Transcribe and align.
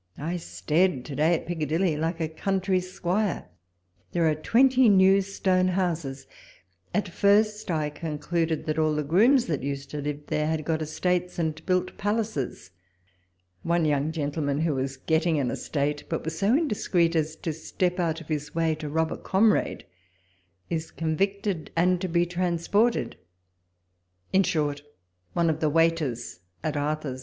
I 0.17 0.37
stared 0.37 1.05
to 1.05 1.15
day 1.15 1.35
at 1.35 1.45
Piccadilly 1.45 1.95
like 1.95 2.19
a 2.19 2.27
country 2.27 2.79
squire; 2.79 3.45
there 4.13 4.27
are 4.27 4.33
twenty 4.33 4.89
new 4.89 5.21
stone 5.21 5.67
houses: 5.67 6.25
at 6.91 7.07
first 7.07 7.69
I 7.69 7.91
concluded 7.91 8.65
that 8.65 8.79
all 8.79 8.95
the 8.95 9.03
grooms, 9.03 9.45
that 9.45 9.61
used 9.61 9.91
to 9.91 10.01
live 10.01 10.25
there, 10.25 10.47
had 10.47 10.65
got 10.65 10.81
estates, 10.81 11.37
and 11.37 11.63
built 11.67 11.99
palaces. 11.99 12.71
One 13.61 13.85
young 13.85 14.11
gentleman, 14.11 14.61
who 14.61 14.73
was 14.73 14.97
getting 14.97 15.37
an 15.37 15.51
estate, 15.51 16.05
but 16.09 16.25
was 16.25 16.35
so 16.39 16.55
indiscreet 16.57 17.15
as 17.15 17.35
to 17.35 17.53
step 17.53 17.99
out 17.99 18.21
of 18.21 18.27
his 18.27 18.55
way 18.55 18.73
to 18.73 18.89
rob 18.89 19.11
a 19.11 19.17
comrade, 19.17 19.85
is 20.67 20.89
con 20.89 21.15
victed, 21.15 21.69
and 21.75 22.01
to 22.01 22.07
be 22.07 22.25
transported; 22.25 23.17
in 24.33 24.41
short, 24.41 24.81
one 25.33 25.47
of 25.47 25.59
the 25.59 25.69
waiters 25.69 26.39
at 26.63 26.75
Arthur's. 26.75 27.19